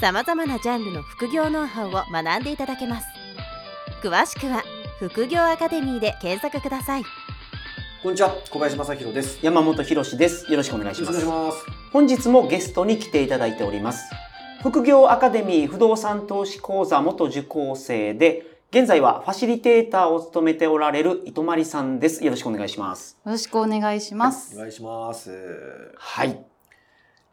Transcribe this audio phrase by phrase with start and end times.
[0.00, 3.06] さまざまなジャンルの副業ノウハウを学んでいただけます
[4.00, 4.62] 詳しくは
[5.00, 7.04] 副業アカデミーで検索ください
[8.00, 9.40] こんにちは、小林正弘です。
[9.42, 10.48] 山本博史です。
[10.48, 11.26] よろしくお願いしよろしくます。
[11.26, 11.90] お願いします。
[11.90, 14.08] 本日もゲストに来ていただいております。
[14.62, 22.24] 副業アカデミー不動産投資講座元受講生で、現在はファシリテーターを務めておられる糸まりさんです。
[22.24, 23.18] よろしくお願いします。
[23.24, 24.54] よろしくお願いします。
[24.54, 25.32] お願いします。
[25.96, 26.38] はい。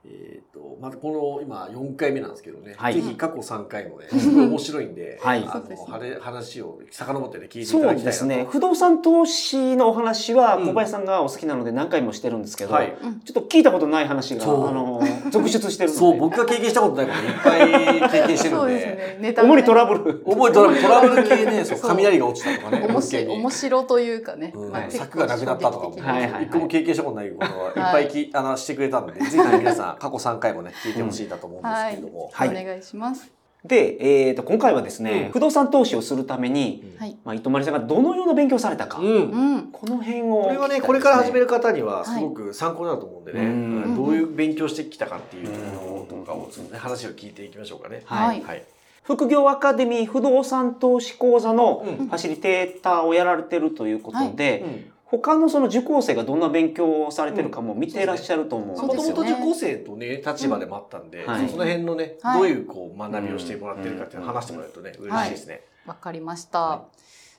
[0.08, 2.94] えっ、と、まずこの今4回目なんですけどね、はい。
[2.94, 5.44] ぜひ過去3回もね、すごい面白いんで、はい。
[5.48, 8.06] あそうですねの、はれ話を遡ってね、聞いていたそうだきたいなと。
[8.06, 8.48] ですね。
[8.50, 10.68] 不動産投資のお話はうん。
[10.68, 12.96] 小林さんがお好きなので何回もしてるんですけど、はい。
[13.26, 16.00] ちょっと聞いたことない話が、あの、続出してるので。
[16.00, 19.36] そう、僕が経験したことないこといっぱい経験してるんで、 そうですね。
[19.42, 20.24] 主にトラブル。
[20.26, 24.54] 重いトラブル、トラブル系ね、そう、雷が落ちたとかね、面白面白というかね。
[24.56, 24.72] うん。
[24.72, 26.32] まあ結構柵がなくなったとかも、衝撃的なはいはい。
[26.34, 32.30] はい一個も経験したことないことはいっぱいき、あのしてくれたんで、ぜひね皆さん過去3回もね、聞いてほしいなと思うんですけれども。
[32.34, 33.36] はいお願いします。
[33.66, 37.18] で、えっ、と、今回はですね、うん不動産投資をするために、はい。
[37.26, 39.08] まあ、糸まりさんがどのような勉強をされたか、うん。
[39.08, 39.72] うん。
[39.72, 48.04] この辺をこれはね、これから始める方にはすごく参考になると思うんでね、うんうんどういう勉強してきたかっていうのとかを、ね、話を聞いていきましょうかね。
[48.06, 48.64] はいはい。
[49.04, 59.10] 副業アカデミー不動産投資講座のうんファシリテーターをやられてるということで、うん他のその受講生がどんな勉強をされてるかも見ていらっしゃると思うんですよね。
[59.12, 62.40] もと受講生とね、立場でもあったんで、はいその辺のね、はい。
[62.40, 65.62] どういうこう学びをしてもらってるかっていうのを話してもらうとね、嬉しいですね。
[65.86, 66.60] わかりました。
[66.60, 66.86] は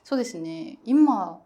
[0.03, 0.79] そうですね。
[0.85, 1.39] 今、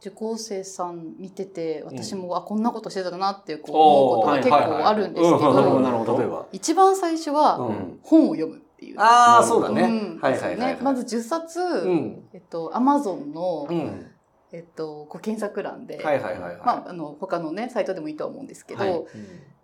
[0.00, 5.40] 受講生さん見てて、私も、あ、こんなことしてたなっていうこう思うことが結構あるんですけうん。
[5.40, 6.46] なるほどど、なるほど例えば。
[6.52, 7.98] 一番最初はうん。
[8.02, 9.00] 本を読むっていう。
[9.00, 9.82] ああ、そうだね。
[9.82, 9.86] う
[10.16, 10.20] ん。
[10.20, 10.74] はいはいはいはい。
[10.74, 12.28] ねまず10冊、うん。
[12.32, 14.06] えっと、アマゾンの、うん。
[14.52, 16.00] えっと、こう検索欄で、
[17.20, 18.92] 他のね、サイトでもいいとは思うんですけど、はい。
[18.92, 19.06] うん。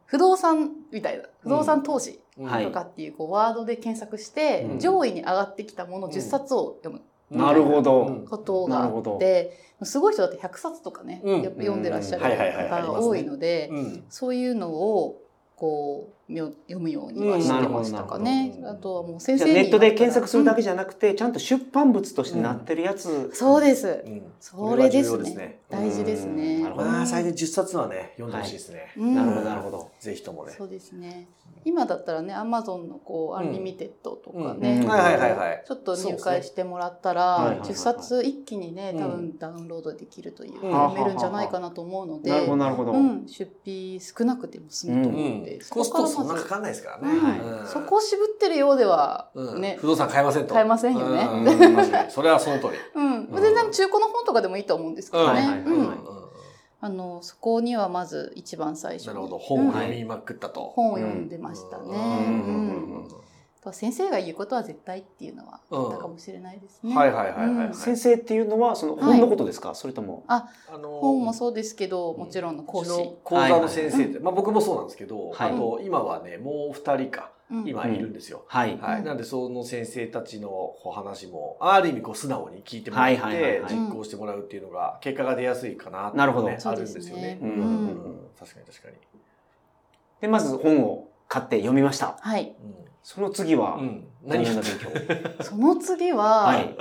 [0.06, 4.78] 不動産みたいな、不動産投資はいとかっていうこうワードで検索して、うん。
[4.78, 7.02] 上位に上がってきたもの10冊を読む。
[7.30, 8.06] なるほど。
[8.06, 11.42] うんことがあって、すごい人だって100冊とかね、うん。
[11.42, 12.24] 読んでらっしゃる
[12.68, 14.04] 方が多いので、うん。
[14.10, 15.20] そういうのを
[15.56, 18.60] こう読むようにはしてましたかね。
[18.64, 23.30] あとはもう先生ネットで検索するだけじじゃなくて、ちゃんと出版物としてなってるやつ。
[23.32, 24.02] そうです。
[24.04, 24.22] うん。
[24.40, 25.60] それですね。
[25.70, 26.36] 大事ですうん。
[26.36, 26.68] ね。
[26.68, 28.92] まあ、最低10冊はね、読んでほしいですね。
[28.96, 29.90] うんなるほど、なるほど。
[30.00, 30.54] ぜひともね。
[30.56, 31.28] そうですね。
[31.66, 34.60] 今だったらね、アマゾンのこう、アンリミテッドとかうん。
[34.60, 34.88] ね、うん。
[34.88, 35.64] はいはいはいはい。
[35.66, 39.00] ちょっと入会してもらったら、はいはい10冊一気にね、うん。
[39.00, 40.72] 多分ダウンロードできるという、うん。
[40.72, 42.92] 読めるんじゃないかなと思うので、なるほど、なるほど。
[42.92, 47.66] うん、出費少なくても済むと思うので、コストそんなかかんないですからね。
[47.66, 49.60] そこを渋ってるようでは、うん。
[49.60, 50.54] ね、不動産買えませんと。
[50.54, 52.08] 買えませんよね。
[52.08, 52.70] それはその通り。
[52.94, 55.64] うん、全然中古の本とかでもいいと思うんですけどね。
[56.80, 59.08] あの、そこにはまず一番最初に。
[59.08, 59.38] なるほど。
[59.38, 60.72] 本を読みまくったと。
[60.74, 61.84] 本を読んでましたね。
[61.88, 63.23] うん
[63.64, 66.94] とは先生が言うことは絶対っていうのはあったかもしれないですね。
[66.94, 67.74] はいはいはいはいはい。
[67.74, 70.24] 先生っていうのは、その本のことですか、それとも。
[70.28, 72.90] あの本もそうですけど、もちろんの講師。
[73.24, 78.44] 講座の先生って、まあ僕もそうなんですけど、はいあと今はね、もう二人か、うん今いるんですよ。
[78.48, 78.78] はい。
[78.78, 78.98] はい。
[79.00, 87.38] うんなんでその先生たちのお話も、ある意味こう素直に聞いてもらっはいはいはいはいて、実行してもらうっていうのが、結果が出やすいかなってなるほどねあるんですよね。
[87.40, 88.96] うんうんうん確かに確かに。
[90.20, 92.16] で、まず本を買って読みました。
[92.20, 92.54] はい。
[93.04, 94.06] その次は、うん。
[94.26, 96.74] 何がような勉強その次は、はい。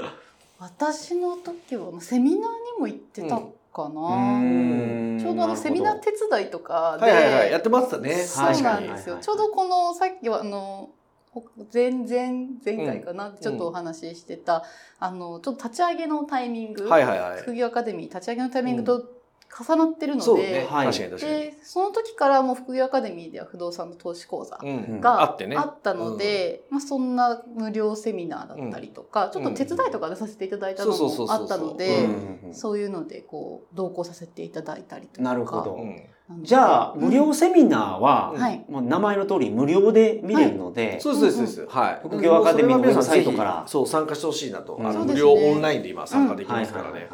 [0.57, 2.47] 私の時はセミナーに
[2.79, 3.41] も行ってた
[3.73, 4.39] かな。
[4.39, 7.51] んちょうどあのセミナー手伝いとかで、はいはいはい。
[7.51, 8.15] やってましたね。
[8.15, 8.61] そう。
[8.61, 9.15] なんですよ。
[9.15, 10.89] はいちょうどこのさっきはあの
[11.31, 14.63] ほ前前前回かな、ちょっとお話ししてた、
[14.99, 17.41] あのちょっと立ち上げのタイミング、はいはいはい。
[17.41, 18.99] 副業アカデミー立ち上げのタイミングと
[19.61, 20.65] 重なってるので。
[20.69, 20.91] はい。
[20.91, 24.99] でその時からもう副業アカデミーでは不動産の投資講座うん。
[24.99, 25.55] があってね。
[25.55, 32.53] あったので、まあ、そんな無料セミナーだったりとか、ちょっと手伝いとかでさせていただいたのもあったのうでん。
[32.53, 35.21] そういうのでこう同行させていただいたりとか。
[35.21, 35.75] なるほど。
[35.75, 36.07] うん
[36.41, 38.65] じゃあ、無料セミナーは、うんはい。
[38.69, 41.77] まあ、名前の通り無料で見れるので、そうです、そうです、そうです。
[41.77, 41.99] はい。
[42.01, 44.77] 副業アカデミーのウェブサイトからそう、参加してほしいなと。
[44.77, 47.09] 無料オンラインで今参加できますからね。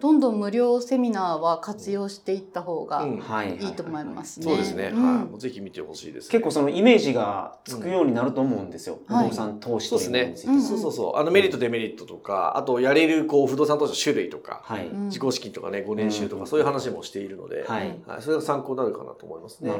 [0.00, 3.06] どんどん無料セミナーは活用していった方が
[3.44, 3.64] い。
[3.64, 4.46] いいと思いますね。
[4.46, 4.92] そうですね。
[4.94, 5.24] うんはい。
[5.26, 6.32] もうぜひ見てほしいですね。
[6.32, 9.00] 結構そのイメージがつくようになると思うんですよ。
[9.06, 10.54] はい不動産投資というそうですねものについては。
[10.54, 11.16] うんそうそうそう。
[11.18, 14.86] あの、メリット、デメリットとか、あと、やれる、こう、不動産投資の種類とか、はい。
[14.86, 17.98] うん自己資金とかね、5年収とうんか、そういう話もしているので、はい。
[18.06, 18.22] はい。
[18.22, 19.72] それが参考になるかなと思いますね。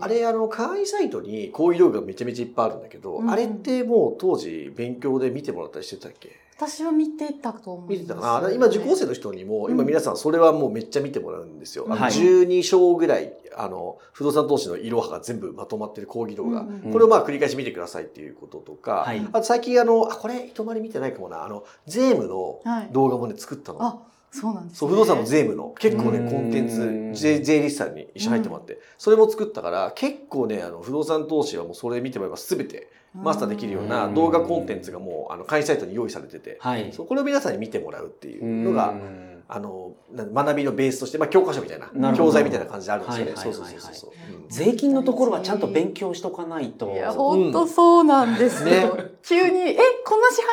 [0.00, 6.30] あれ、あの、会員サイトに講義動画がめちゃめちゃいっぱいあるんだけど、うんあれってもう当時勉強で見てもらったりしてたっけ？
[6.56, 8.00] 私は見てたと思います。
[8.02, 8.52] 見てたかな？
[8.52, 11.86] 今受講生の人にも、うん今皆さんそれはもうめっちゃ見てもらうんですよ。
[11.88, 16.60] あのはい12章ぐらい、あの、不動産投資のいろはが全部まとまってる講義動画。
[16.60, 22.88] うんうんこれをまあ繰り返し見てくださいっていうこととか、はいあと最近あの、あ、これ、糸まり見てないかもな、あの、税務のはい。
[22.92, 23.82] 動画もね、作ったの。
[23.82, 23.98] あ、
[24.30, 24.90] そうなんです、ね。
[24.90, 26.30] 不動産の税務の、結構ね、うん。
[26.30, 34.14] コンテンツ、税税理士さんに一緒に入ってもらって、それも作ったから、結構ね、あの、不動産投資はもうそれ見てもらえば全てマスターできるようなうん。
[34.14, 36.92] 動画コンテンツがもう、あの、会員サイトに用意されてて、はい。
[36.92, 43.32] そうこれを皆さんに見てもらうっていうのが、うんあの、学びのベースとして、まあ、教科書みたいな、教材みたいな感じであるんですよね。
[43.32, 44.34] はいそうはいはいはいそうそうそう。
[44.34, 46.90] うん税金のところはちゃんと勉強しとかないと。
[46.90, 48.96] いや、ほ本当そうなんですよ。
[48.96, 50.48] ね急に、え、こんな支払い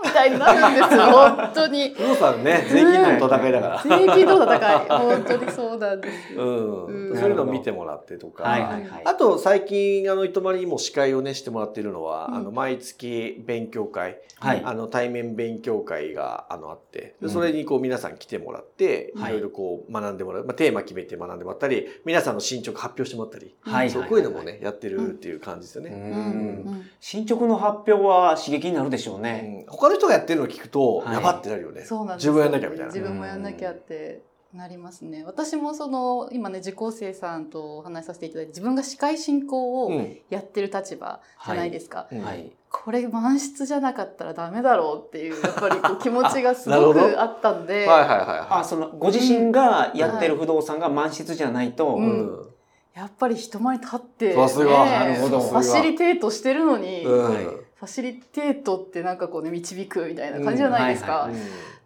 [0.00, 0.08] も？
[0.08, 1.90] みたいになるんですよ、 本当に。
[1.90, 3.82] 不動産ね、税金の戦いだから。
[3.82, 4.88] 税金と戦い。
[4.88, 6.42] 本当にそうなんですよ。
[6.42, 6.86] うん。
[6.86, 8.44] うんそういうのを見てもらってとか。
[8.44, 9.02] はいはいはい。
[9.04, 25.94] あと最近あの糸まりにも司会をねしてもらっているのは、うんあの毎月勉強会、はいあの対面勉強会があのあってそれにこう皆さん来てもらって、はいいろいろこう学んでもらう、まあ、テーマ決めて学んでもらったり皆さんの進捗発表してもらったり、はいそうこういうのもねやってるっていう感じですようね。
[25.94, 26.86] うんん。
[27.00, 29.64] 進捗の発表は刺激になるでしょううね。
[29.66, 31.82] ん他の人がやってるのを聞くと、はいやばってなるよね。
[31.82, 32.92] そうなんです自分やんなきゃみたいな。
[32.92, 34.22] 自分もやんなきゃって
[34.54, 35.24] なりますね。
[35.24, 42.08] 私もその今ね受講生さんとお話しさせていただいて自分が司会進行をうんやってる立場じゃないですか。
[42.12, 42.52] うんはい。
[42.72, 51.88] これ満室じゃなかったらダメだろうっていうやっぱりこう 気持ちがすごくあったんで、はいはいはいはあ、その、ご自身がやってる不動産が満室じゃないと、い。
[51.98, 52.04] うん。
[52.04, 52.48] うん。
[52.94, 54.84] やっぱり人前に立って、さすが。
[54.86, 55.40] なるほど。
[55.40, 57.34] ファシリテートしてるのに、うん。
[57.34, 57.46] はい
[57.82, 61.28] ファシリテートってなんかこうね導くみたいな感じじゃないですか。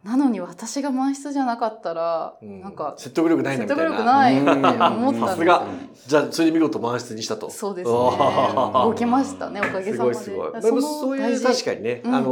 [0.05, 3.89] なのに私が満室じゃなかったら、うんなんか説得力ないなみたいな。
[3.89, 5.67] 説得力ないって思ったんですさすが
[6.07, 7.49] じゃあそれで見事満室にしたと。
[7.49, 7.97] そうですね。
[7.97, 10.15] 動きましたね、おかげすさまで。
[10.15, 10.83] ごいすごい。
[10.83, 12.27] そういう確かにね、うんあの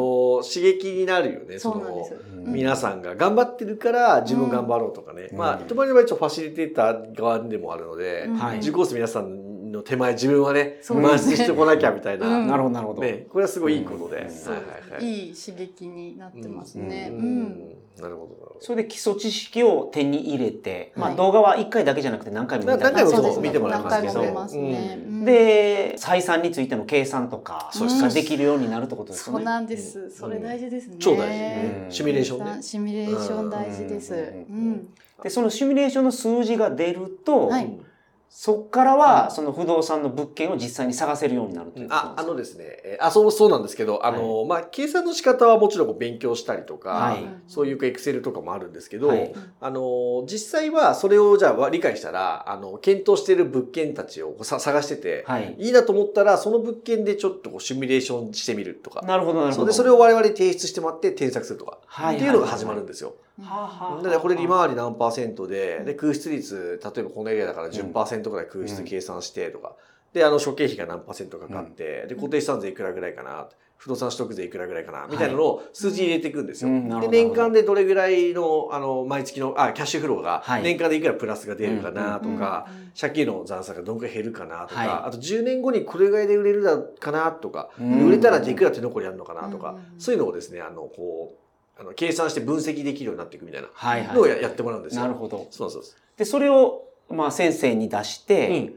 [0.47, 1.59] 刺激になるよね。
[1.59, 2.11] そうなんです。
[2.13, 5.31] のうん皆さんが頑張ってるから自分頑張ろうとかね。
[5.33, 8.29] うんまあ糸まりの場合一応ファシリテーター側でもあるので、
[8.61, 12.27] 受講生皆さんの手前自分はね満室してこなきゃみたいな。
[12.27, 13.03] うんなるほど、なるほど。
[13.03, 14.17] ね、これはすごいいいことで。
[14.17, 15.05] うんはいはいはい。
[15.05, 17.11] いい刺激になってますね。
[17.13, 17.75] ううんん。
[18.01, 18.57] なるほどなるほど。
[18.61, 24.99] それで基礎知識を手に入れて、まはいあ動画は1回だけじゃなくて何回も見何回も見てもらいますけど何回も見ますね。
[25.05, 29.39] ううんで、採算についての計算とかそうができるようになるってことですよね。
[29.39, 30.11] そうなんです。
[30.11, 30.97] それ大事ですね。
[30.99, 32.63] 超大事うんシミュレーションね。
[32.63, 34.15] シミュレーション大事です。
[34.15, 34.21] うう
[34.55, 34.89] んん。
[35.23, 37.87] で、そのシミュレーションの数字が出ると、はいうん
[38.37, 47.25] そこからはその不動産の物件を実際に探せるようになるっていうことあ、あのですね、えーあ、そう、そうなんですけど、あの、まあ、計算の仕方はもちろん勉強したりとか、はい。
[47.47, 49.33] そういうエクセルとかもあるんですけど、はい。
[49.61, 55.55] あの、実際はそれをじゃあ理解したら、あの、検討している物件たちをさ探してて、はい。
[55.57, 59.55] いいなと思ったら、その物件でちょっとこうシミュレーションしてみるとか、なるほど、なるほど。
[59.55, 62.17] それでそれを我々に提出してもらって添削するとか、はい。
[62.17, 63.15] っていうのが始まるんですよ。
[63.43, 64.03] はあはあはあ。
[64.03, 69.75] でこれ利回り何パーセントで、で、空室率、例えばこのエリアだから10%ぐらい空室計算してとか、
[70.13, 76.71] で、あの、諸経費が何パーセントかかって、で、固定資産税いくらぐらいかな、不動産取得税いくらぐらいかな、みたいなのを数字入れていくんですよ。
[76.71, 77.09] で、ど。
[77.11, 84.87] 年間でどれぐらいの、あの、毎月の、あ、キャッシュフローがはい、年間でいくらプラスが出るかなとうんか、借金の残差がどんくらい減るかなとはい。
[84.87, 88.07] か、あと10年後にこれぐらいで売れるだかなとか、うん。
[88.07, 91.44] 売れたらいくら手残りあるのかなとかうん、そういうのをですね、あの、こう、
[91.79, 93.69] あの計算して分析できるようになっていくみたいな。
[94.15, 95.03] のをややってもらうんですよ。
[95.03, 95.49] なるほど。
[95.51, 95.95] そうそうそう。
[96.17, 98.75] で、それを、まあ先生に出して、うん。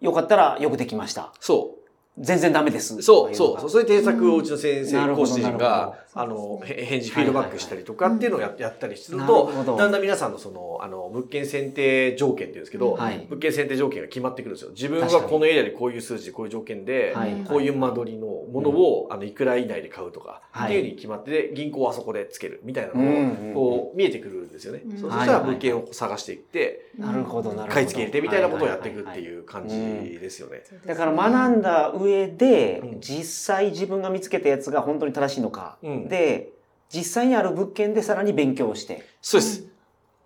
[0.00, 1.32] よかったらよくできました。
[1.40, 1.74] そ
[2.18, 2.96] 全然ダメです。
[2.96, 3.02] う。
[3.02, 3.70] そう、そう。
[3.70, 13.26] そういう添削をうちの先生、講師陣が、あの、なるほどへ返事、フィードバックしたりとかっていうのをややったりするなとだんだん皆さんのその、あの、物件選定条件っていうんですけど、はい。
[13.28, 14.70] 物件選定条件が決まってくるんですよ。
[14.70, 20.66] 自分はこのエリアでこういう数字でこういう条件で、はいこういう間取りのものを、あの、いくら以内で買うとか、はい。
[20.66, 24.82] っていうふうに決まってて、銀行はそこでつけるみたいなのを、こう、見えてくるんですよね。
[24.84, 24.98] うん。
[24.98, 27.74] そうそしたら物件を探していって、なるほど、なるほど。
[27.74, 30.64] 買い付け入れてみたいなことをやっていくっていう感じですよね。
[30.84, 33.00] だから学んだ上で、うん。
[33.00, 36.50] 実際自分が見つけたやつが本当に正しいのか、うんで、
[36.90, 39.64] 実際にある物件でさらに勉強して、そうです。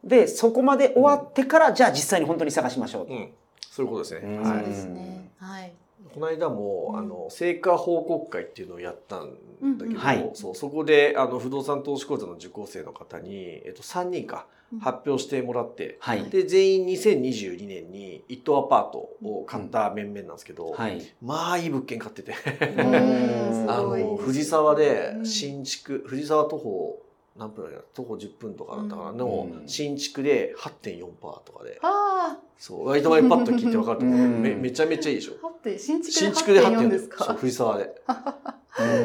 [0.04, 3.12] で、そこまで終わってから、じゃあ実際に本当に探しましょうと。
[3.12, 3.32] うん。
[3.70, 4.20] そういうことですね。
[4.22, 5.30] うんはいそうですね。
[5.38, 5.72] はい。
[6.14, 9.30] この間も、うんあの成果報告会っていうのをやったん
[9.78, 9.92] だけど、うん。
[9.92, 10.31] うんはい。
[10.35, 14.78] そうそこであの不動産投資講座の受講生の方に、えっと、3人かうん。
[14.81, 16.31] 発表してもらって、はい。
[16.31, 21.00] で全員2022年に一棟アパートを買った面々なんですけど、はい。
[21.21, 22.35] まあいい物件買ってて。
[22.61, 23.66] うん。
[23.71, 25.26] あの藤沢でうん。
[25.26, 27.01] 新築藤沢徒歩
[27.36, 29.16] 何分だっけな徒歩10分とかだったかな、うん。
[29.18, 29.68] のうん。
[29.68, 31.06] 新築で8.4%
[31.44, 31.78] とかで。
[31.82, 32.88] あそう。
[32.88, 34.42] 割と前パッと聞いて分かると思う、うん。
[34.42, 35.32] めめちゃめちゃいいでしょ。
[35.78, 37.24] 新新築で築で8.4 8.4でですすか？
[37.24, 37.94] そう藤沢で。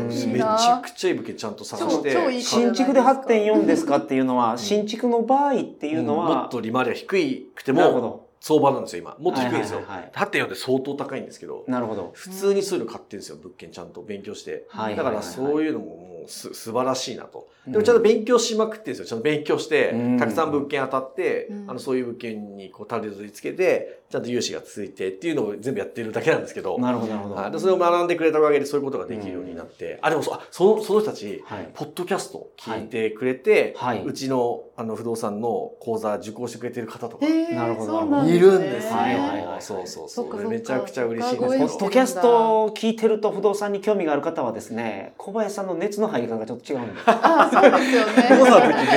[0.07, 8.27] めちなゃくちゃいい物件ちゃんと探して新築で8.4ですかっていうのは、新築の場合っていうのうんもはっ、と利回りが低いくてもなるほど。
[8.39, 9.17] 相場なんですよ今。
[9.19, 12.11] もっと低いんですよ、はいはいはい8.4って相当高いんですけどなるほど。
[12.13, 14.01] 普通にそういうの買ってるんですよ物件ちゃんと。
[14.03, 14.65] 勉強して。
[14.69, 15.63] はいだからそうう。
[15.63, 17.47] いうのももうす素晴らしいなと。
[17.65, 17.73] うん。
[17.73, 19.05] でもちゃんと勉強しまくってるんですよ。
[19.05, 20.17] ちゃんと勉強してうん。
[20.17, 21.69] たくさん物件当たってうん。
[21.69, 26.77] あのそういう物件にこうたどり着けてちゃんと融資が続いてっていうのを全部やってるだけなんですけど。
[26.79, 27.35] なるほど、なるほど。
[27.35, 27.51] はい。
[27.51, 31.69] でそれを学んでくれたおかげでそういうことができるようになってあでもそあそのその人たちはい。
[31.73, 34.03] ポッドキャスト聞いてくれて、はい。
[34.03, 37.25] うちのあの不動産の講座受講してくれてる方とか。
[37.27, 37.99] なるほど。
[37.99, 38.51] そうなんですね。
[38.51, 38.93] るんですよ。
[38.93, 39.61] はいはいはい。
[39.61, 40.47] そうそうそう。
[40.47, 41.57] めちゃくちゃ嬉しいです。
[41.57, 47.01] ポッドキャストを聞いてると不動産に興味がある方はですね、小林さんの熱の入り方がちょっと違うんで。
[47.05, 48.13] ああ、そうですよね。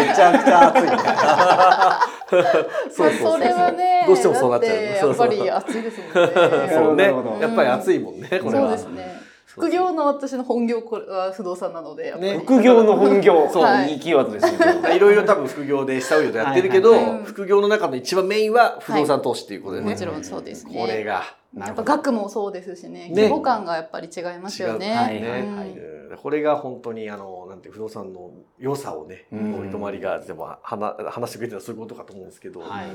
[0.09, 2.11] めちゃくちゃ熱いみたいな。
[2.31, 6.33] まあそれはね、 どうしてもそうなっちゃうだってやっぱり暑いですもんね。
[6.73, 7.39] そうねなるほど。
[7.41, 8.71] やっぱり熱いもんね、これそうは。
[8.73, 9.21] ですね。
[9.47, 13.49] 副業の私の本業これは不動産なので、副業の本業。
[13.53, 14.97] そういいキーワードですね。
[14.97, 19.91] いろいろ多分副業で下請けとやってるけど、はいはいはい副業の中の一番メインは不動産投資っていうことでね。
[19.91, 20.75] もちろんそうですね。
[20.79, 21.23] これが。
[21.57, 21.83] やっぱ。
[21.83, 24.95] 額もそうですしね、ね規模感がやっぱり違いますよね。
[24.95, 29.53] はいはいうんこれが本当にあのなんて不動産の良さをね、うん。
[29.53, 32.87] こう糸まりがでも話話してくれてるのはそういうことかと思うんですけど、はい。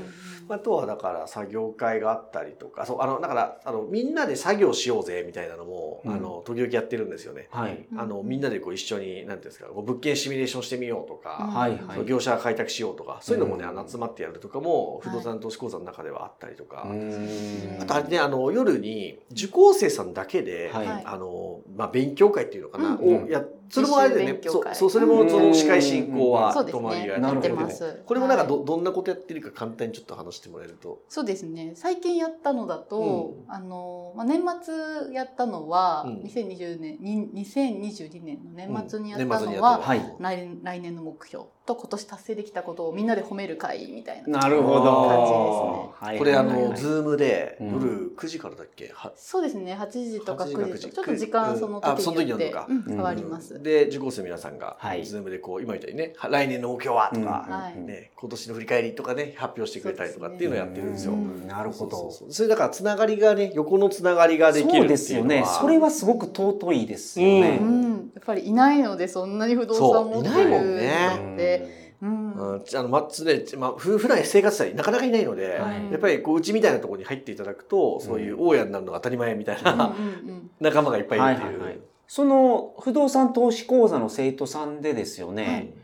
[0.48, 6.14] あとはだから作業会があったりとかそうあのだからあのみんなで作業しようぜみたいなのも、うん。
[6.14, 7.48] あの時々やってるんですよね。
[7.50, 7.86] はい。
[7.96, 11.54] あのみんなでこう一緒になんていうんですかこう物件シミュレーションしてみようとか、うん。
[11.54, 12.04] はいはい。
[12.04, 17.82] 業者開拓しようとかそういうのもね、うんあの集まってやるとかも不動産投資講座の中ではあったりとか、うーん。
[17.82, 20.86] あとあれねあの夜に受講生さんだけで、はい。
[20.86, 21.02] はい。
[21.04, 24.26] あのまあ、勉強会っていうのかな、うんをやっそれもあれでね。
[24.26, 27.06] そう実習勉強会そうそれもその司会進行うんはそうです泊まりね。
[27.08, 28.02] がやっててなるほどます。
[28.06, 28.64] これもなんかど,、はい。
[28.66, 31.02] どんなことやってるか簡単にちょっと話してもらえると。
[31.08, 31.72] そうですね。
[31.74, 36.16] 最近やったのだと、あの、まあ、年末やったのは、うん。
[36.22, 39.94] 2020年、に2022年の年末にやったのは、やったは。
[39.94, 40.16] い。
[40.18, 44.40] 来年来年の目標と今年達成できたことをみんなで褒める会みたいな。
[44.40, 44.82] なるほど。
[44.82, 46.18] 感じですねはい。
[46.18, 47.72] これあのズームでうん。
[47.72, 49.74] 夜9時からだっけ、はそうですね。
[49.74, 52.54] 8時とか8時か9 9時時とちょっと時間その時時によって
[52.86, 53.55] 変わります。
[53.62, 55.04] で受講生の皆さんが、はい。
[55.04, 57.80] ズームでこう今みたいにねは来年の目標はとか、はい。
[57.80, 61.12] ね、今年の振り返りとかね発表してくれたりとかっていうのをやってるんですよ。
[61.12, 61.96] うんなるほそうど。
[61.96, 62.32] そうそう。
[62.32, 64.86] それだからつながりがね横のつながりができるっていうのは。
[64.86, 65.44] そうですよね。
[65.60, 67.58] それはすごく尊いですよね。
[67.60, 67.64] う。
[67.64, 71.08] ん、やっぱりいないのでそんなに不動産持ってそういないもるんね。
[71.08, 72.32] のって、うん。
[72.32, 75.90] うん、あのまあねまあ、ふ普段生活者になかなかいないので、はい。
[75.90, 79.94] やっぱりこううちみたいなところに入っていただくとそういう大家になるのが当たり前みたいな、
[80.60, 81.80] 仲間がいっぱいいるっていう。
[82.08, 85.74] はいはいはいその不動産投資講座の生徒さんでですよね、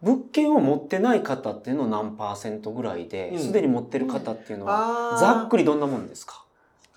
[0.00, 3.38] 物件を持ってない方っていうのは何パーセントぐらいでうん。
[3.40, 6.44] すで、に持ってる方っていうのは、ざっくりどんなもんですか？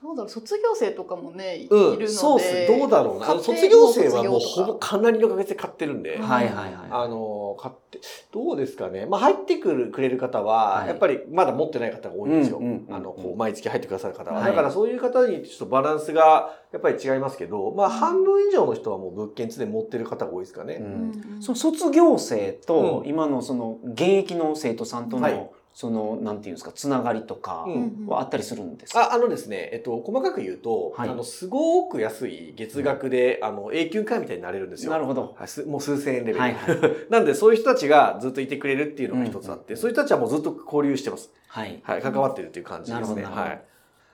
[0.02, 2.68] どうだろう卒業生とかもね、いるうん、のでそうっす。
[2.68, 3.26] どうだろうな。
[3.40, 4.98] 卒業生はもうほぼか。
[4.98, 6.24] なりの確率で買ってるんで、うん。
[6.24, 6.74] はいはいはい。
[6.92, 8.00] あの買って
[8.32, 10.88] どうですかね、まあ、入ってくるくれる方は、はい。
[10.90, 14.50] やっぱりまだ持ってない方が多いんですよ、うんうんうんあのこう毎月入ってくださる方は、はい。
[14.50, 20.76] だからそういう方にちょっとバランスがやっぱり違いますけど、まあ、半分以上の人はもう物件常に持ってる方が多いですかね。
[20.76, 20.86] うん。
[20.86, 21.36] うん。
[21.36, 31.10] うんその卒業生とうん今のその現役の生徒さんとの、はいそのなんていうんですかつながりとかうんはあったりするんですか、ああのですね、えっと、細かく言うと、はい。
[31.10, 34.92] あのすごく安い月額で、あの永久会みたいになれるんですよ。
[34.92, 35.36] なるほど。
[35.38, 36.80] はい、すもう数千円レベル、はいはい。
[37.12, 41.30] なんでそういう人たちがずっといてくれるっていうのが一つあって、うんそういう人たちはもうずっと交流してます。
[41.48, 41.82] はい。
[41.84, 43.24] はい、関わってるっていう感じですね。
[43.24, 43.62] はい。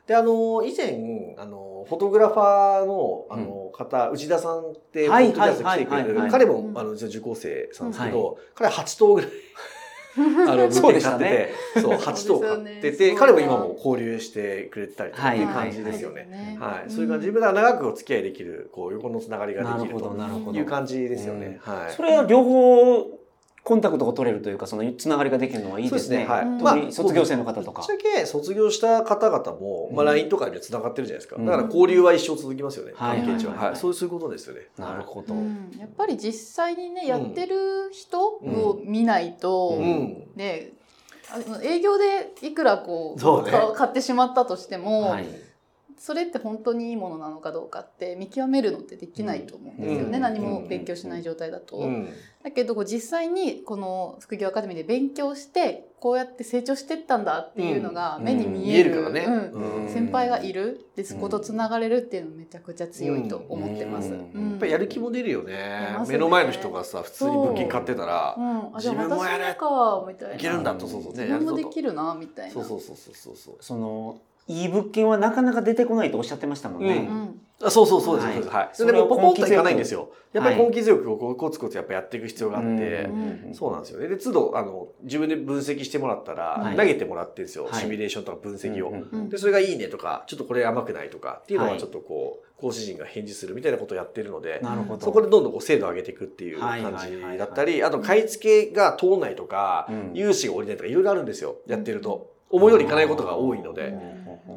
[0.08, 6.78] で、あの、以前、あの、フォトグラファーの、あの、方、内田さんって、来てくれる彼もう、ん。
[6.78, 9.30] あの、受講生さんですけはど、彼は8頭ぐらい、
[10.18, 16.28] あの、 そうでした物件買ってねて、そう、 8頭買ってて、彼も今も交流してくれてたりとかっていうはい感じですよね。
[16.30, 16.90] ねはい。
[16.90, 20.52] そういう感じで、だから長くお付き合いできる、こう、横のつながりができると。
[20.54, 21.60] いう感じですよね。
[21.62, 21.94] はい。
[21.94, 23.21] それは両方
[23.64, 26.26] コンタクトが取れるというかそのつながりができるのはいいですね。
[26.28, 28.08] そうですねはい特まあに卒業生の方とかぶっち。
[28.08, 31.36] ゃけ卒業した方々も、まあ、うん LINE とかには繋がってるじゃないですか。
[31.38, 32.94] うんだから交流は一生続きますよね。
[32.96, 33.52] はい関係値は。
[33.54, 33.80] はいはいはい。
[33.80, 34.62] そういうそういうことですよね。
[34.78, 35.34] なるほど。
[35.34, 40.28] うんやっぱり実際にねやってる人を見ないと、ううん。
[40.36, 40.72] ね
[41.34, 45.26] あの営業でいくらこう買ってしまったとしても、はい。
[46.02, 50.22] それって本当にいいものなのかどうかって見極めるのってできないと思うんですよね、うん。
[50.24, 51.78] 何も勉強しない状態だと。
[51.78, 52.10] うん。
[52.44, 59.90] だけどこう実際にこの副業アカデミーで勉強してこうやって成長してったんだっていうのが目に見える,、見えるからね。
[59.90, 60.88] 先輩がいる。
[60.96, 64.12] でそことつながれるっていうのめちゃくちゃ強いと思ってます。
[64.12, 64.22] やっ
[64.60, 65.54] ぱりやる気も出るよね。
[65.54, 65.98] ね。
[66.10, 68.36] 目の前の人がさ普通に物件買ってたら
[68.74, 69.56] 自分もやれ。
[70.08, 70.36] みたいな。
[70.36, 71.14] いけるんだとそうそう。
[71.14, 72.54] ね自分もできるなみたいな。
[72.54, 73.58] そうそうそうそうそうそう。
[73.60, 77.08] その、いい物件はなかなか出てこないとおっしゃってましたもんね。
[77.10, 78.86] うんあそうそうそうです、はいはい。
[78.86, 80.10] でもポといかないんですよ。
[80.34, 84.08] やっぱりはい根気強くこうコツコツやっぱやっていく必要があって、うんそうなんですよね。
[84.08, 87.66] で、都度、あの、自分で分析してもらったら、はい投げてもらってるんですよ。
[87.66, 89.30] はいシミュレーションとか分析を。
[89.30, 95.06] で、それがいいねとか、ちょっとこれ甘くないとかっていうのははいちょっとこう、講師陣が返事するみたいなことをやってるので、なるほど。
[95.06, 101.58] そこでどんどんこう精度を上げていくっていうはい感じだったり、あと買い付けが通んないとか、うん融資が下りないとかいろいろあるんですよ。
[101.68, 102.31] やってると。
[102.52, 103.94] 思い通りいかないことが多いので、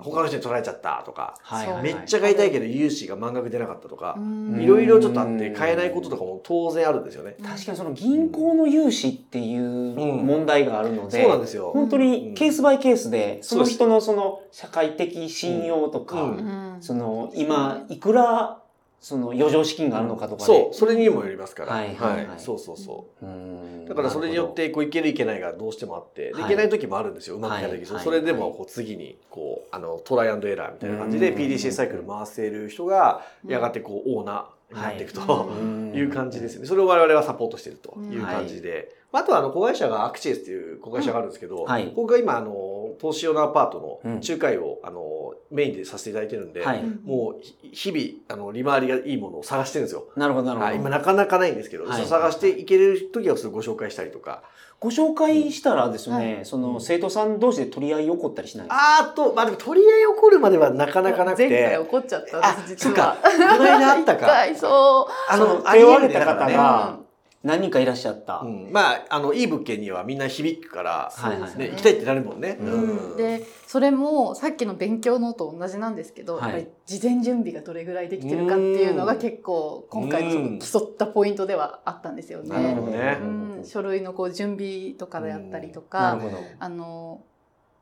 [0.00, 1.34] 他の人に取られちゃったとか、
[1.82, 4.60] めっちゃ買いたいけど融資が満額出なかったとかう、ん。
[4.60, 7.36] いろいろちょっとあって買えないこととかも当然あるんですよね。
[7.42, 11.70] 確かにその銀行の融資っていう問題があるので、そうなんですよ。
[11.72, 16.36] 本当にケースバイケースで、その人のその社会的信用とか、
[16.80, 18.60] その今いくら
[19.04, 21.74] その余剰資金があるのかとかで、そう、それにもよりますから。
[21.74, 22.40] はいはいはい。
[22.40, 23.26] そうそうそう。
[23.26, 23.84] うん。
[23.84, 26.40] だからそれによってこういけるいけないがどうしてもあって、い。
[26.40, 27.36] いけない時もあるんですよ。
[27.36, 28.02] うまくいかない時、はい。
[28.02, 31.36] それでもこう次にこうあのトライアンドエラーみたいな感じでうん。
[31.36, 35.48] PDCA サイクル回せる人がやがてこうオーナーになっていくと、は
[35.92, 35.98] い。
[36.00, 36.64] いう感じですね。
[36.64, 38.96] それを我々はサポートしているという感じで。
[39.12, 41.92] あとはあの子会社がアクチエスっていう子会社があるんですけど、うんはい。
[41.94, 42.52] 僕が今あの
[42.98, 44.14] 投資用のアパートうん。
[44.14, 46.82] の仲介をあのメインでさせていただいてるんで、はい。
[47.04, 50.08] もうひ日々あの利回りがいいものを探してるんですよ。
[50.16, 52.06] なるほどなるほど、はい、今なかなかないんですけど、はい。
[52.06, 54.42] 探していける時はそれご紹介したりとか。
[54.80, 58.66] ご紹介したらですね、はその生徒さん同士で取り合い起こったりしない？
[58.66, 63.02] ですかあーと、まあでも取り合い起こるまではなかなかなく前回て、怒っちゃったんです実そっか。
[63.02, 63.16] は。
[63.22, 64.26] この間あったか。
[64.26, 65.32] 一回そう。
[65.32, 66.98] あそのありえ手を挙げた方が
[67.44, 72.56] 何人かいらっしゃった、うん、まあ、あの、いい物件にはみんな響くから、はいはいね、行きたいってなるもんね。
[72.58, 72.72] うん。
[73.10, 73.16] うん。
[73.18, 76.42] でそれもさっきの勉強のと同じなんですけど、はい。
[76.42, 82.74] やっぱり事前準備がどれぐらいできてるかっていうのが結構今回の競ったポイントではあったんですよなるね。
[82.76, 83.18] ほどね。
[83.20, 83.24] う
[83.60, 86.20] ん、書類のこう準備とかであったりとなか
[86.58, 87.22] あの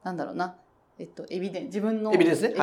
[0.03, 0.57] なんだろうな。
[0.99, 2.55] えっと、エビデン自分のエビデンスね。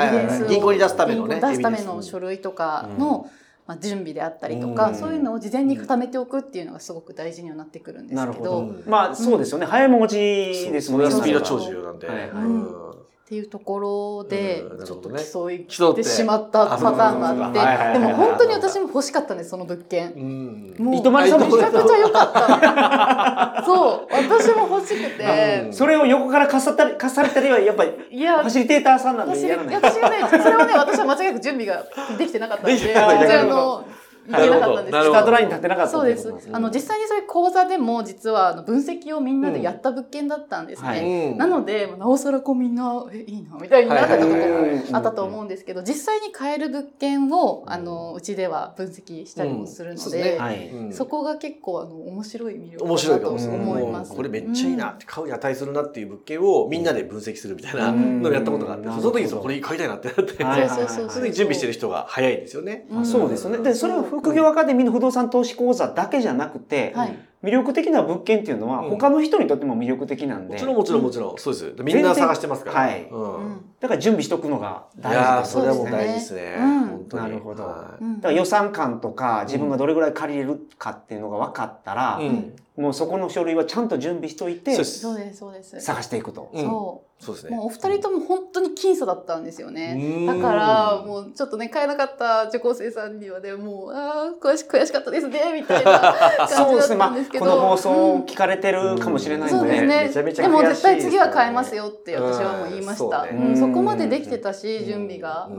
[0.48, 3.30] 銀行に出すためのね銀行に出すための書類とかの、
[3.70, 4.96] まあ、準備であったりとか、うん。
[4.96, 8.44] そういうのを事前に固めておくっていうのがすごく大事にはなってくるんですけど。
[8.44, 12.08] ど、うんまあそうですよね、早いもん勝ちですもんねスピード超重要なんで。
[12.08, 12.90] はい
[13.30, 18.00] っていうところでちょっと競い競っててしまったパターンがあって。
[18.00, 20.14] でも本当に私も欲しかったんですその物件。
[20.14, 20.76] うん。
[20.80, 23.62] もう糸満さんもめちゃくちゃ良かった。
[23.70, 25.64] そう私も欲しくて。
[25.66, 25.74] うん。
[25.74, 31.86] それを横からかさったりかされたりはやっぱりいやファシリテーターさんなんで私はねそれはね私は間違いなく準備が
[32.18, 33.86] できてなかったんであの
[34.32, 34.94] なかったんです。
[34.94, 35.14] なるほど。
[35.14, 36.34] スタートラインに立ってなかったそうです。
[36.52, 50.70] あの実際にそういう講座でも実はあの分析をみんなでやった物件だったんですね、なので、なおさらこうみんな、え、いいな、みたいになったこともはいはいはいはいあったと思うんですけど、実際に買える物件を、あの、うちでは分析したりもするのでそうですね、はい。
[50.70, 50.94] うん。
[50.94, 53.32] そこが結構、あの、面白い魅力面白いだと。
[53.32, 53.92] 思い。
[53.92, 54.16] ます。
[54.16, 54.90] これめっちゃいいな。
[54.90, 58.22] って、買うに値するなっていう物件をみんなで分析するみたいなうん。
[58.22, 62.88] のをやったことがあって、うんその時にこれ買いたいなってなって、はいそうそうそうそれで準備してる人が早いですよね。
[62.92, 63.06] うん。
[63.06, 63.58] そうですよね。
[63.60, 67.18] で、それは副業アカデミーの不動産投資講座だけじゃなくて、はい。
[67.42, 68.90] 魅力的な物件っていうのはうん。
[68.90, 71.74] 他の人にとっても魅力的なんで、もちろんもちろんもちろん、そうです。
[71.84, 72.80] みんな探してますから。
[72.82, 73.08] はい。
[73.10, 73.36] うん。
[73.36, 73.66] うん。
[73.80, 76.56] だから準備しとくのがい大事それはもう大事ですね。
[76.60, 77.24] うん本当に。
[77.24, 77.64] なるほど。
[77.64, 78.04] はい。
[78.04, 78.16] うん。
[78.18, 82.56] だから予算感とか自分がどれぐらい借りれるかっていうのが分かったら、うん。
[82.78, 85.00] もうそこの書類はちゃんと準備しといてそうです。
[85.00, 85.82] そうです、そうです。
[85.82, 86.50] 探していくと。
[86.54, 86.62] う。
[86.62, 87.52] んそそうですう。
[87.52, 87.64] もね。
[87.64, 89.96] うお二人とも本当に僅差だったんですよね。
[90.00, 96.96] うんだから、もうちょっとね、買えなかった受講生さんにはね、もう、ああ、悔し悔しかったですね、みたいな感じ そうだっですね。
[96.96, 97.46] まあ、たんですけど。
[97.46, 100.04] この放送うんを聞かれてるかもしれないので、そうですね。
[100.08, 103.04] めちゃめちゃでも悔しい絶対次はですよね変えますよって私はもう言いました。
[103.04, 105.50] うんそうねうんそこまでできてたし、準備が。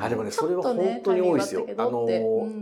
[0.00, 1.66] あでもねそれは本当に多いですよ。
[1.76, 2.06] あの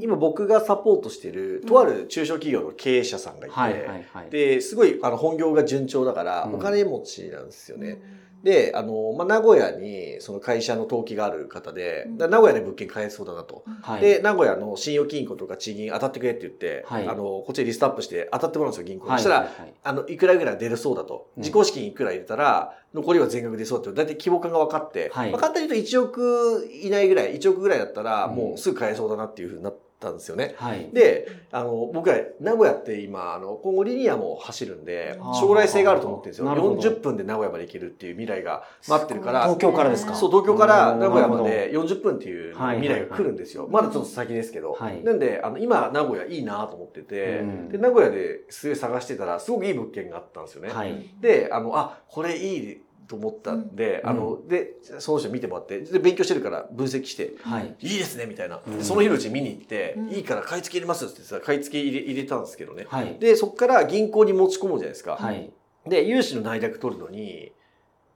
[0.01, 4.55] 今僕がサポートしてるとある中小企業の経営者さんがいて。
[4.55, 7.99] ですごいあの本業が順調だからうんお金持ちなんですよね。
[8.45, 13.65] であの、まあ、名古屋にその会社の登記がある方で、名古屋で物件買えそうだなと。
[13.81, 17.09] はい、で、名古屋の信用金庫とか地銀当たってくれって言って、はい。
[17.09, 19.11] あの、こっちでリストアップして当たってもらうんですよ、銀行に。
[19.13, 19.23] はい。
[19.23, 19.49] そしたら、はい。
[19.61, 21.31] はいあの、いくらぐらい出るそうだと。
[21.37, 21.43] うん。
[21.43, 25.31] 自己資金いくら入れたら、残りは全額出そうって、だいたい規模感が分かって、はい。
[25.31, 30.55] まあ、簡単に言うと1億以内ぐらい、1億ぐらいだったら、うんもうすぐ買えそうだなっていうふうになったったんですよね。
[30.59, 30.91] はい。
[30.93, 36.45] で、あの、僕ら、名古屋って今、あの、今後リニアも走るんで将来性があると思ってるんですよ。
[36.47, 40.15] なるほど40分で名古屋まで行けるっていう未来が待ってるから、東京からですか？
[40.15, 43.67] そう、東京から名古屋まなで40分っていうはい未来が来るんですよ。
[43.71, 44.73] まだちょっと先ですけど。
[44.73, 50.71] はいなんで、あの、今、名古屋いいなと思ってて、うんで、名古屋ですごい探してたら、すごくいい物件があったんですよね。
[50.71, 51.15] はい。
[51.21, 57.75] で、あの、あ、これいいと思ったんで、うんあの、で、その人見てもらって、で、勉強してるから分析して、はい。
[57.81, 58.61] いいですね、みたいな。
[58.81, 62.87] その日のうちに見に行って、うんいいから買い付け入れますってさ、買い付け入れ入れたんですけどね。
[62.89, 63.19] はい。
[63.19, 65.17] で、そこから銀行に持ち込むじゃないですか。
[65.17, 65.53] はい。
[65.87, 67.53] で、融資の内諾取るのに、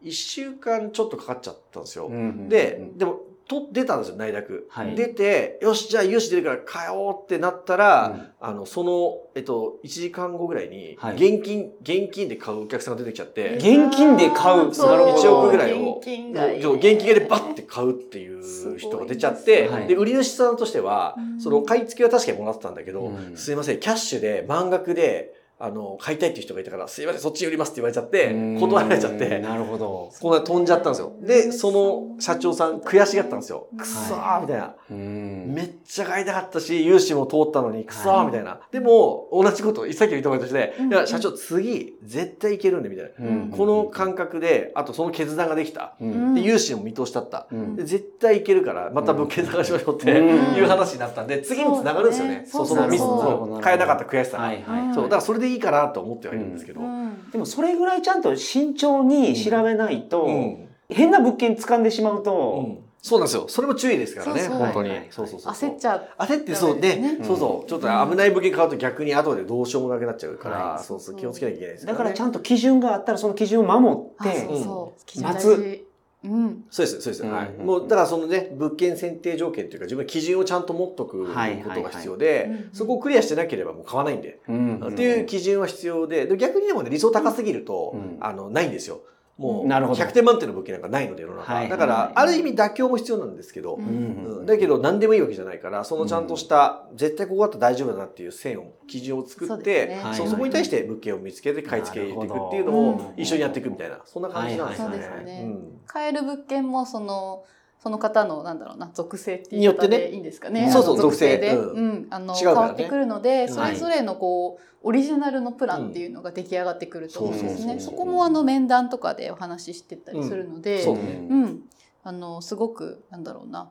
[0.03, 2.07] 1週間ちょっとかかっちゃったんですよ。
[2.07, 4.69] うんで、でも、と、出たんですよ、内諾。
[4.71, 14.71] はい出て、よし、じゃあ融資出るから買おうってなったら、うんあの、その、えっと、1時間後ぐらいに、はい現金、現金で買うお客さんが出てきちゃって、現金で買う。
[14.71, 15.15] なるほど。
[15.15, 30.11] 1億ぐらいを現金がいいそう現金でバッて買うっていう人が出ちゃって、で、売り主さんとしては、うんその買い付けは確かにもらってたんだけど、うんすいません、キャッシュで満額で、あの、買いたいっていう人がいたから、すいません、そっち売りますって言われちゃって、断られちゃって、なるほど。
[30.21, 31.13] こんな飛んじゃったんですよ。
[31.21, 33.67] で、その社長さん悔しがったんですよ。
[33.77, 34.75] くそーみたいな。
[34.91, 38.61] うんめっちゃ買いたかったし、融資も通ったのに、くそーみたいな。
[38.71, 43.27] でも、同じこと、さっきの言ったこととして、うんいや、社長、次、絶対いけるんで、みたいな。
[43.29, 45.95] うんこの感覚で、あとその決断ができた。
[46.01, 47.49] うんで、融資も見通しだった。
[47.79, 52.45] 絶対いけるから、また物件探しましょうってうんいう話になったんで、次に繋がるんですよね。
[52.47, 54.45] そそうう、そのミス、買えなかった悔しさが。
[54.45, 54.95] はいはい。
[54.95, 56.81] そう、だからそれでいいかなと思ってはいるんですけど。
[56.81, 57.31] うん。
[57.31, 60.69] でもそれぐらいちゃんと慎重に調べないと、うん。
[60.89, 62.33] 変な物件掴んでしまううと、
[62.67, 62.79] ん。
[63.01, 63.47] そうなんですよ。
[63.49, 64.59] それも注意ですからね、そうそう。
[64.59, 64.89] 本当に。
[64.91, 64.99] はい。
[64.99, 65.09] はい。
[65.11, 65.41] そうそう。
[65.41, 65.53] そう。
[65.53, 66.09] 焦っちゃう。
[66.19, 67.19] 焦ってそうで、ね。
[67.23, 70.85] そうそう、ちょっと危ない物件買うと逆に後でどうしようもなくなっちゃうから、はい。
[70.85, 75.05] そうそう、気をつけなきゃいけないですだからちゃんんと基準があったらその基準を守っあて、そうそう。
[75.07, 75.57] 基準大待つ。
[75.57, 75.88] 事
[76.25, 76.65] うん。
[76.69, 77.23] そうです、そうです。
[77.23, 77.53] うんはい。
[77.53, 81.33] もう、だからそのね、物件選定条件というか、自分の基準をちゃんと持っとくこ
[81.75, 84.41] とが必要はいでうん、そこをクリアしてなければもう買わないんで。
[84.49, 89.01] うんっていう基準は必要で、で逆にでもね、理想高すぎると、うんあの、ないんですよ。
[89.39, 90.03] もう、なるほど。
[90.03, 91.55] 100点満点の物件なんかないので、世の中。
[91.55, 91.69] はい。
[91.69, 93.85] だから、ある意味妥協も必要なんですけど、うん。
[93.85, 94.47] うん。
[94.47, 104.95] だけど何でもいいわけじゃないから、そのちゃんとした、絶対ここだったら大丈夫だなっていう線を、基準を作って、そうそこに対して物件を見つけて買い付け入れていくっていうのを一緒にやっていくみたいな、そんな感じなんですよね。
[104.97, 105.43] そうですね。
[105.45, 105.81] うん。
[105.87, 107.45] 買える物件もその
[107.89, 109.97] その方のなんだろうな属性っていうによってね。
[109.97, 110.71] でいいんですかね。
[110.71, 113.49] そうそう属性で、うん、あの変わってくるので、ん。
[113.49, 117.81] それぞれのこうオリジナルのプランっていうのが出来上がってくると思うんですね。
[117.81, 121.63] そこもあの面談とかでお話ししてたりするので、うん、
[122.05, 123.71] あのすごくなんだろうな。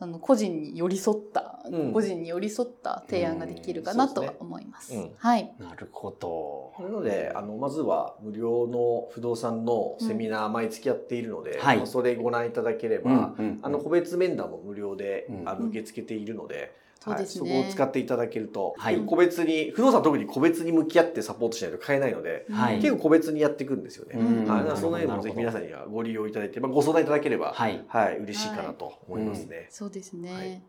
[0.00, 1.92] あの個人に寄り添った、うん。
[1.92, 4.94] 個人に寄り添った提案ができるかなとは思います。
[4.94, 5.16] うんそうですね。
[5.18, 5.54] はい。
[5.58, 6.72] なるほど。
[6.80, 11.78] なので、あの、まずは無料の不動産のセミナー毎月やっているので、はい。
[11.78, 13.58] まあそれご覧いただければ、うんうん。
[13.62, 15.48] あの、個別面談も無料で、うん。
[15.48, 16.72] あの受け付けているので、
[17.08, 17.50] そうですね。
[17.50, 19.00] はい、そこを使っていただけると、はい。
[19.00, 22.76] 個別に、不動産特に個別に向き合ってサポートしないと買えないので、はい。
[22.76, 24.18] 結構個別にやっていくんですよね。
[24.18, 24.48] うん。
[24.48, 27.84] はい、だからその辺もぜひ皆さんにはご利用いただいて、まあ、ご相談いただければ、はい。
[27.88, 29.66] はい、嬉しいかなと思いますね。
[29.70, 30.32] そうですね。
[30.32, 30.62] はい。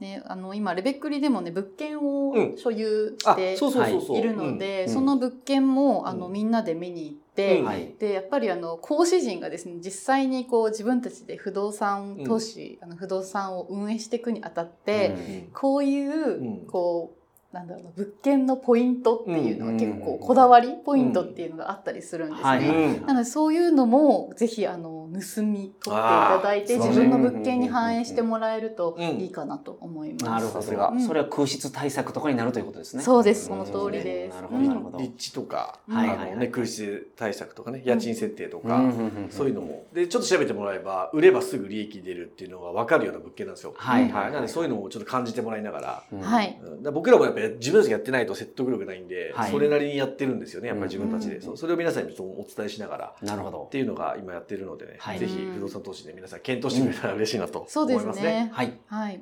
[0.00, 2.56] ね、あの今レベックリでもね物件をうん。
[2.56, 3.54] 所有しあて。
[3.54, 4.92] いるので、うん。
[4.92, 6.32] その物件もあの、うん。
[6.32, 7.27] みんなで見に行って、うん
[7.64, 7.94] はい。
[7.98, 15.52] でやっぱりあの講師陣がですね実際にこう自分たちで不動産投資、あの不動産を運営していくにあたって、うん。
[15.52, 16.66] こういう、うん。
[16.66, 17.17] こう
[17.52, 23.00] なんだろうな物件のポイントっていうのがうん結構こだわりポイントっていうのがあったりするんですね。
[23.06, 30.24] なのでそういうのもぜひあの盗み取っていただいて自分の物件に反映してもらえるとうんいいかなと思います。
[30.24, 31.00] なるほさすがど。
[31.00, 33.02] それは空室対策とかになるということですね。
[33.02, 34.34] そうです、そんの通りです。
[34.34, 34.98] なるほど、なるほど。
[34.98, 38.82] 立地とか、はいはいはいあのね、空室対策とかね、家賃設定とか、
[39.30, 39.84] そういうのも。
[39.92, 43.74] で、ちょっと調べてもらえば、売ればすぐ利益出るっていうのが分かるような物件なんですよ。
[43.76, 44.32] はいはい。
[44.32, 46.60] なので、そういうのもちょっと感じてもらいながら、うんはい。
[46.92, 51.36] 僕らもやっぱり自分たちがやってないと説得力ないんで、はいそれなりにやってるんですよね、やっぱり自分たちで。
[51.36, 53.68] うんそうそれを皆さんにちょっとお伝えしながら、なるほどっ。
[53.70, 58.44] ていうのが今やってるのでね、はいぜひ不動産投資で皆さん検討してくれたら嬉しいなとそうで思いますすね。
[58.44, 58.50] ね。
[58.52, 58.72] はい。
[58.88, 59.20] はい。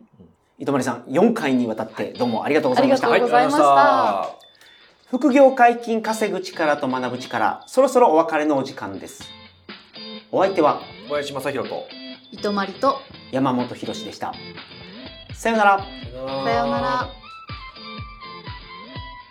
[0.59, 3.11] 糸丸さん、4回にわたってどうもありがとうございました。
[3.11, 4.37] ありがとうございましたは
[5.11, 9.25] 副業解禁稼ぐ力と学ぶ力、そろそろお別れのお時間です。
[10.33, 11.87] お相手は小林正宏と。
[12.33, 12.99] 糸まりと
[13.31, 14.33] 山本博史でした。
[15.33, 15.79] さようなら。
[15.79, 15.85] さ
[16.51, 17.26] ようなら。